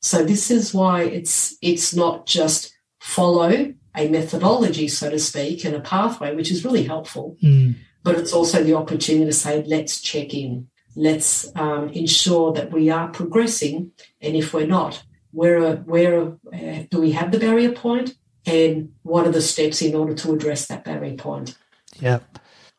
[0.02, 5.76] So this is why it's it's not just follow a methodology, so to speak, and
[5.76, 7.38] a pathway, which is really helpful.
[7.42, 7.76] Mm.
[8.04, 10.68] But it's also the opportunity to say, let's check in.
[10.96, 13.92] Let's um, ensure that we are progressing.
[14.22, 18.16] And if we're not, where, where uh, do we have the barrier point?
[18.46, 21.58] And what are the steps in order to address that barrier point?
[22.00, 22.20] Yeah.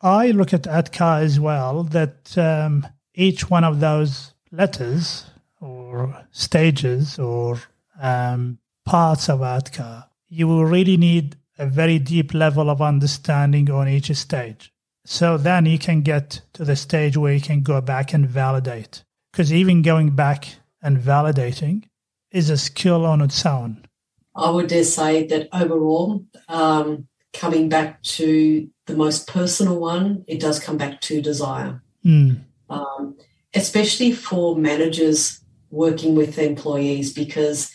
[0.01, 5.27] I look at ADKAR as well, that um, each one of those letters
[5.61, 7.61] or stages or
[8.01, 10.05] um, parts of ADKAR
[10.37, 14.71] you will really need a very deep level of understanding on each stage.
[15.07, 19.03] So then you can get to the stage where you can go back and validate.
[19.33, 21.85] Because even going back and validating
[22.31, 23.87] is a skill on its own.
[24.35, 30.39] I would dare say that overall, um, coming back to the most personal one, it
[30.39, 31.81] does come back to desire.
[32.05, 32.43] Mm.
[32.69, 33.17] Um,
[33.55, 37.73] especially for managers working with employees, because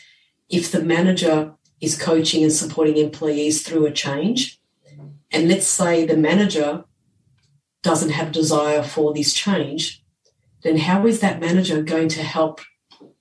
[0.47, 4.60] if the manager is coaching and supporting employees through a change.
[5.32, 6.86] And let's say the manager
[7.82, 10.04] doesn't have desire for this change,
[10.63, 12.62] then how is that manager going to help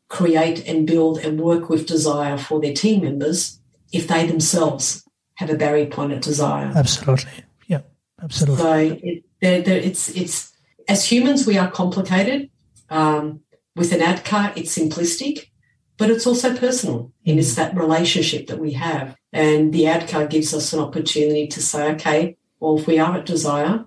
[0.09, 3.59] create and build and work with desire for their team members
[3.93, 6.71] if they themselves have a barrier point of desire?
[6.75, 7.31] Absolutely.
[7.67, 7.81] Yeah,
[8.23, 8.63] absolutely.
[8.63, 10.53] So it, they're, they're, it's, it's,
[10.89, 12.51] as humans, we are complicated.
[12.91, 13.41] Um,
[13.77, 15.50] with an ADKAR, it's simplistic
[16.01, 19.15] but it's also personal and it's that relationship that we have.
[19.35, 23.27] And the ADKAR gives us an opportunity to say, okay, well, if we are at
[23.27, 23.85] desire,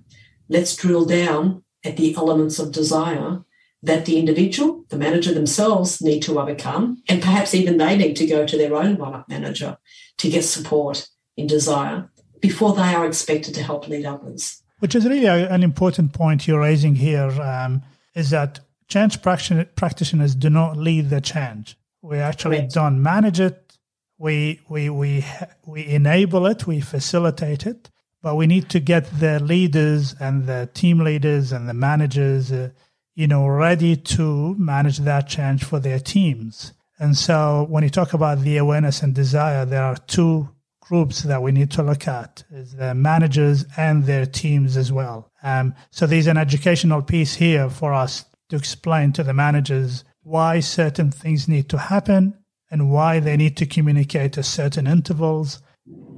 [0.48, 3.44] let's drill down at the elements of desire
[3.82, 7.02] that the individual, the manager themselves need to overcome.
[7.10, 9.80] And perhaps even they need to go to their own one-up manager
[10.20, 14.62] to get support in desire before they are expected to help lead others.
[14.78, 17.32] Which is really a, an important point you're raising here.
[17.42, 17.82] Um,
[18.14, 21.76] is that change practitioners do not lead the change.
[22.04, 22.70] We actually right.
[22.70, 23.78] don't manage it.
[24.18, 25.26] We we we
[25.66, 26.68] we enable it.
[26.68, 27.90] We facilitate it.
[28.22, 32.70] But we need to get the leaders and the team leaders and the managers, uh,
[33.16, 36.72] you know, ready to manage that change for their teams.
[37.00, 40.50] And so, when you talk about the awareness and desire, there are two
[40.82, 45.32] groups that we need to look at: is the managers and their teams as well.
[45.42, 50.60] Um, so, there's an educational piece here for us to explain to the managers why
[50.60, 52.38] certain things need to happen
[52.72, 55.62] and why they need to communicate at certain intervals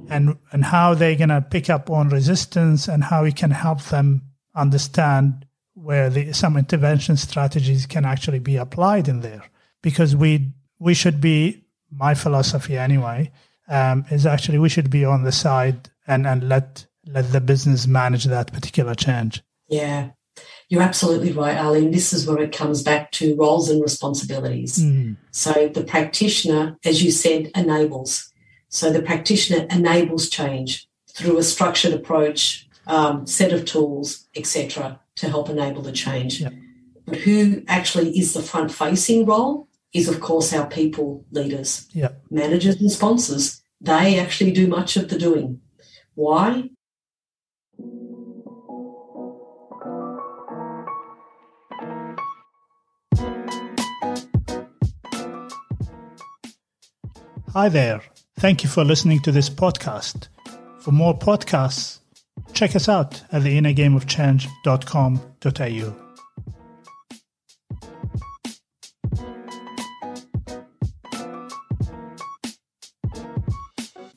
[0.08, 3.82] and and how they're going to pick up on resistance and how we can help
[3.84, 4.22] them
[4.54, 9.42] understand where the, some intervention strategies can actually be applied in there.
[9.82, 13.30] Because we we should be my philosophy anyway
[13.68, 17.86] um, is actually we should be on the side and and let let the business
[17.86, 19.42] manage that particular change.
[19.68, 20.10] Yeah
[20.68, 21.92] you're absolutely right, Arlene.
[21.92, 24.78] This is where it comes back to roles and responsibilities.
[24.78, 25.16] Mm.
[25.30, 28.32] So the practitioner, as you said, enables.
[28.68, 35.28] So the practitioner enables change through a structured approach, um, set of tools, etc., to
[35.28, 36.42] help enable the change.
[37.06, 41.88] But who actually is the front facing role is, of course, our people leaders,
[42.30, 43.62] managers, and sponsors.
[43.80, 45.60] They actually do much of the doing.
[46.14, 46.70] Why?
[57.56, 58.02] Hi there.
[58.38, 60.28] Thank you for listening to this podcast.
[60.80, 62.00] For more podcasts,
[62.52, 65.96] check us out at theinnergameofchange.com.au.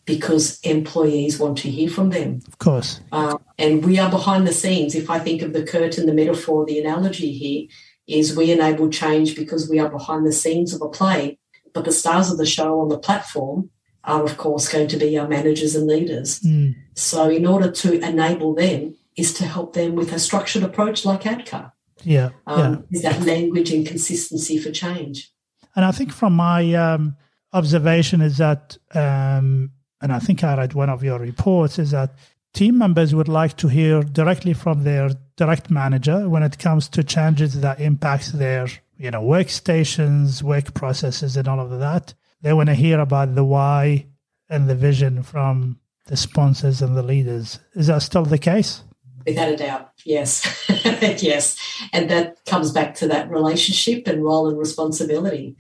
[0.03, 2.41] Because employees want to hear from them.
[2.45, 2.99] Of course.
[3.13, 4.95] Uh, and we are behind the scenes.
[4.95, 7.67] If I think of the curtain, the metaphor, the analogy here
[8.05, 11.39] is we enable change because we are behind the scenes of a play
[11.73, 13.69] but the stars of the show on the platform
[14.03, 16.39] are, of course, going to be our managers and leaders.
[16.41, 16.75] Mm.
[16.95, 21.23] So, in order to enable them, is to help them with a structured approach like
[21.23, 21.71] ADKAR.
[22.03, 22.97] Yeah, um, yeah.
[22.97, 25.31] Is that language and consistency for change?
[25.75, 27.15] And I think from my um,
[27.53, 29.71] observation is that, um,
[30.01, 32.15] and I think I read one of your reports, is that
[32.53, 37.03] team members would like to hear directly from their direct manager when it comes to
[37.03, 38.67] changes that impacts their
[38.99, 42.13] you know, workstations, work processes, and all of that.
[42.41, 44.07] They want to hear about the why
[44.49, 47.59] and the vision from the sponsors and the leaders.
[47.73, 48.83] Is that still the case?
[49.25, 50.43] Without a doubt, yes.
[51.23, 51.55] yes.
[51.93, 55.55] And that comes back to that relationship and role and responsibility.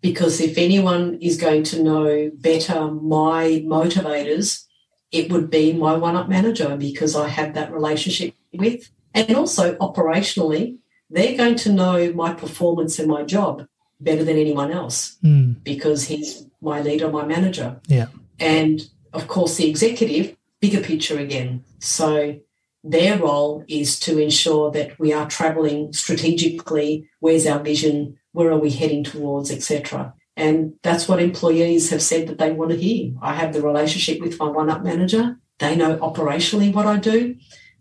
[0.00, 4.64] Because if anyone is going to know better my motivators,
[5.10, 8.90] it would be my one up manager because I have that relationship with.
[9.14, 10.78] And also operationally,
[11.14, 13.66] they're going to know my performance and my job
[14.00, 15.62] better than anyone else Mm.
[15.62, 17.80] because he's my leader, my manager.
[17.86, 18.06] Yeah.
[18.40, 18.76] And
[19.12, 21.62] of course, the executive, bigger picture again.
[21.78, 22.36] So
[22.82, 27.08] their role is to ensure that we are traveling strategically.
[27.20, 28.18] Where's our vision?
[28.32, 30.14] Where are we heading towards, etc.
[30.36, 33.12] And that's what employees have said that they want to hear.
[33.22, 35.36] I have the relationship with my one up manager.
[35.60, 37.36] They know operationally what I do,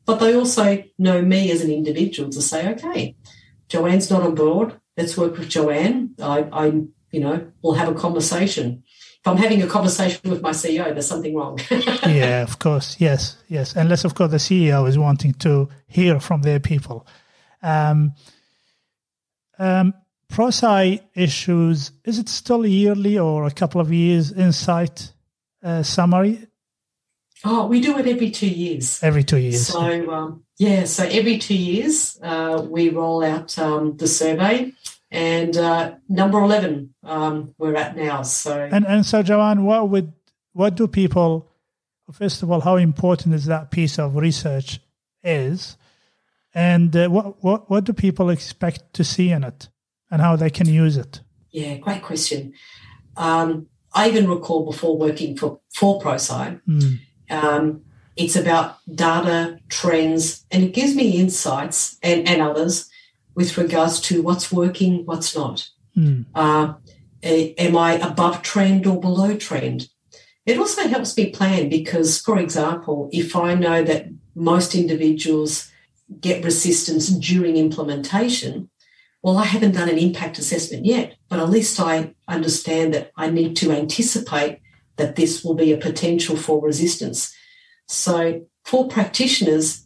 [0.05, 3.15] but they also know me as an individual to say, okay,
[3.73, 4.79] Joanne's not on board.
[4.95, 6.13] Let's work with Joanne.
[6.21, 6.65] I, I
[7.11, 8.83] you know, we'll have a conversation.
[9.19, 11.59] If I'm having a conversation with my CEO, there's something wrong.
[11.71, 12.97] yeah, of course.
[12.99, 13.75] Yes, yes.
[13.75, 17.07] Unless, of course, the CEO is wanting to hear from their people.
[17.63, 18.13] Um,
[19.57, 19.95] um,
[20.31, 25.13] ProSci issues, is it still yearly or a couple of years insight
[25.63, 26.45] uh, summary?
[27.43, 29.03] oh, we do it every two years.
[29.03, 29.67] Every two years.
[29.67, 34.71] So um, yeah, so every two years uh, we roll out um, the survey,
[35.11, 38.21] and uh, number eleven um, we're at now.
[38.23, 40.13] So And and so, Joanne, what would
[40.53, 41.49] what do people?
[42.11, 44.79] First of all, how important is that piece of research
[45.23, 45.77] is,
[46.53, 49.69] and uh, what what what do people expect to see in it,
[50.11, 51.21] and how they can use it?
[51.53, 52.53] yeah, great question.
[53.15, 56.99] Um, I even recall before working for for ProSci, Mm.
[58.15, 62.89] It's about data trends, and it gives me insights and, and others
[63.35, 65.67] with regards to what's working, what's not.
[65.97, 66.25] Mm.
[66.35, 66.73] Uh,
[67.23, 69.89] am I above trend or below trend?
[70.45, 75.71] It also helps me plan because, for example, if I know that most individuals
[76.19, 78.69] get resistance during implementation,
[79.21, 83.29] well, I haven't done an impact assessment yet, but at least I understand that I
[83.29, 84.59] need to anticipate
[84.97, 87.33] that this will be a potential for resistance.
[87.93, 89.85] So, for practitioners,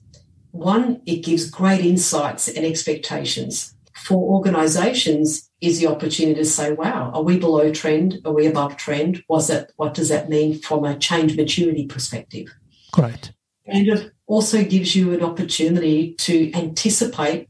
[0.52, 3.76] one, it gives great insights and expectations.
[3.96, 8.20] For organizations, is the opportunity to say, wow, are we below trend?
[8.24, 9.24] Are we above trend?
[9.28, 12.48] Was it, what does that mean from a change maturity perspective?
[12.94, 13.34] Great.
[13.66, 17.50] And it also gives you an opportunity to anticipate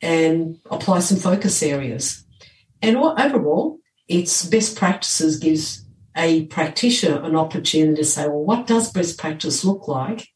[0.00, 2.24] and apply some focus areas.
[2.80, 5.85] And overall, it's best practices gives
[6.16, 10.28] a practitioner an opportunity to say, well, what does best practice look like?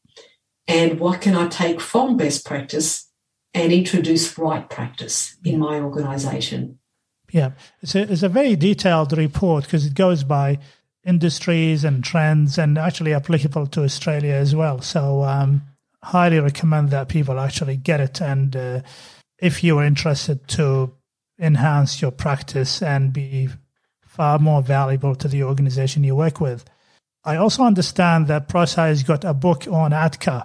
[0.67, 3.09] And what can I take from best practice
[3.53, 6.79] and introduce right practice in my organization?
[7.31, 7.51] Yeah,
[7.81, 10.59] it's a, it's a very detailed report because it goes by
[11.03, 14.81] industries and trends and actually applicable to Australia as well.
[14.81, 15.63] So, um,
[16.03, 18.21] highly recommend that people actually get it.
[18.21, 18.81] And uh,
[19.39, 20.93] if you are interested to
[21.39, 23.49] enhance your practice and be
[24.21, 26.63] far more valuable to the organization you work with,
[27.23, 30.43] I also understand that ProSci has got a book on ADKAR.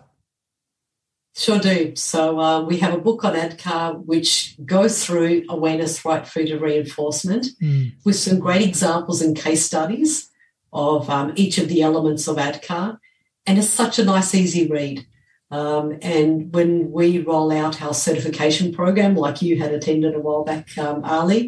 [1.34, 1.94] Sure do.
[1.94, 6.58] So uh, we have a book on ADKAR which goes through awareness right through to
[6.58, 7.92] reinforcement Mm.
[8.06, 10.30] with some great examples and case studies
[10.72, 12.98] of um, each of the elements of ADKAR.
[13.46, 15.06] And it's such a nice, easy read.
[15.50, 20.44] Um, and when we roll out our certification program, like you had attended a while
[20.44, 21.42] back, um, Ali,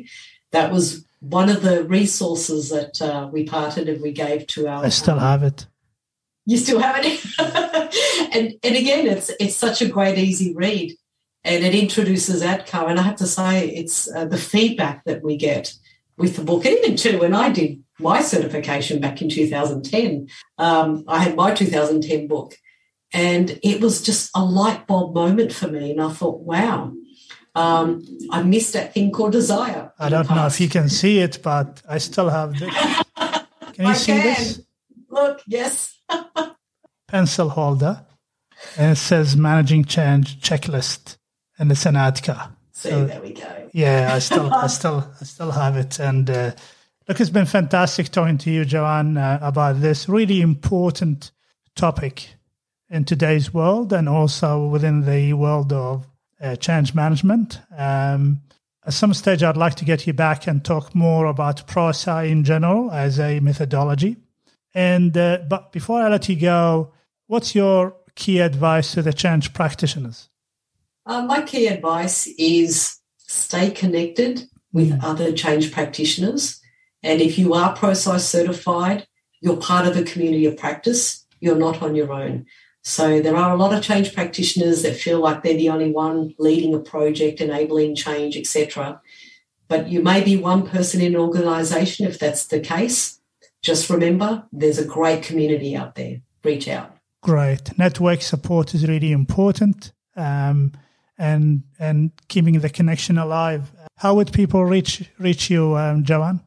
[0.52, 4.84] that was one of the resources that uh, we parted and we gave to our.
[4.84, 5.66] I still have it.
[6.46, 7.24] you still have it.
[8.34, 10.96] and and again, it's it's such a great, easy read,
[11.44, 12.88] and it introduces ADKAR.
[12.88, 15.72] And I have to say, it's uh, the feedback that we get
[16.16, 21.04] with the book, and even too when I did my certification back in 2010, um,
[21.08, 22.54] I had my 2010 book,
[23.12, 25.90] and it was just a light bulb moment for me.
[25.90, 26.92] And I thought, wow.
[27.54, 29.92] Um, I missed that thing called desire.
[29.98, 32.72] I don't know if you can see it, but I still have this.
[32.74, 34.22] Can you I see can.
[34.22, 34.60] this?
[35.10, 35.98] Look, yes.
[37.08, 38.04] pencil holder
[38.76, 41.16] and it says managing change checklist
[41.58, 42.50] and it's an ADKAR.
[42.72, 43.70] See, So- there we go.
[43.72, 45.98] Yeah, I still, I still, I still have it.
[45.98, 46.52] And uh,
[47.08, 51.32] look, it's been fantastic talking to you, Joanne, uh, about this really important
[51.76, 52.34] topic
[52.90, 56.06] in today's world and also within the world of
[56.40, 57.60] uh, change management.
[57.76, 58.42] Um,
[58.86, 62.44] at some stage, I'd like to get you back and talk more about ProSci in
[62.44, 64.16] general as a methodology.
[64.74, 66.92] And uh, but before I let you go,
[67.26, 70.28] what's your key advice to the change practitioners?
[71.06, 75.02] Uh, my key advice is stay connected with Mm.
[75.02, 76.60] other change practitioners.
[77.02, 79.06] And if you are ProSci certified,
[79.40, 81.24] you're part of a community of practice.
[81.40, 82.46] You're not on your own.
[82.82, 86.34] So there are a lot of change practitioners that feel like they're the only one
[86.38, 89.00] leading a project, enabling change, etc.
[89.68, 93.20] But you may be one person in an organization if that's the case.
[93.60, 96.20] Just remember there's a great community out there.
[96.44, 96.96] Reach out.
[97.22, 97.76] Great.
[97.76, 99.92] Network support is really important.
[100.16, 100.72] Um,
[101.18, 103.72] and and keeping the connection alive.
[103.96, 106.40] How would people reach reach you, um, Joanne?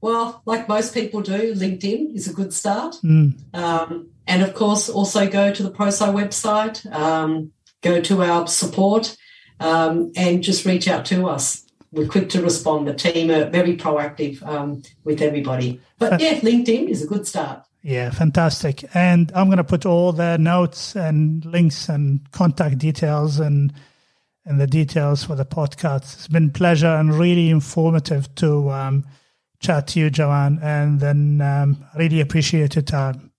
[0.00, 2.96] Well, like most people do, LinkedIn is a good start.
[3.02, 3.54] Mm.
[3.54, 7.52] Um, and of course, also go to the ProSci website, um,
[7.82, 9.16] go to our support,
[9.60, 11.64] um, and just reach out to us.
[11.92, 12.88] We're quick to respond.
[12.88, 15.80] The team are very proactive um, with everybody.
[15.98, 17.64] But yeah, LinkedIn is a good start.
[17.82, 18.84] Yeah, fantastic.
[18.94, 23.72] And I'm going to put all the notes and links and contact details and
[24.46, 26.14] and the details for the podcast.
[26.14, 29.04] It's been pleasure and really informative to um,
[29.60, 33.30] chat to you, Joanne, and then um, really appreciate your time.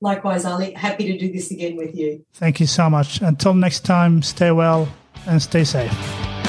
[0.00, 0.72] Likewise, Ali.
[0.72, 2.24] Happy to do this again with you.
[2.34, 3.20] Thank you so much.
[3.20, 4.88] Until next time, stay well
[5.26, 5.92] and stay safe.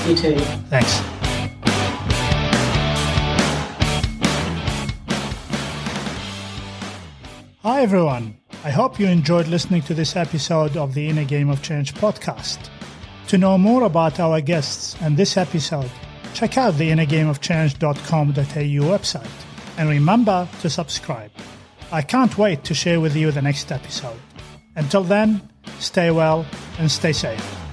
[0.05, 0.37] You too.
[0.69, 1.01] Thanks.
[7.63, 8.37] Hi, everyone.
[8.63, 12.69] I hope you enjoyed listening to this episode of the Inner Game of Change podcast.
[13.27, 15.89] To know more about our guests and this episode,
[16.33, 19.29] check out the innergameofchange.com.au website
[19.77, 21.31] and remember to subscribe.
[21.91, 24.19] I can't wait to share with you the next episode.
[24.75, 25.41] Until then,
[25.79, 26.45] stay well
[26.77, 27.68] and stay safe.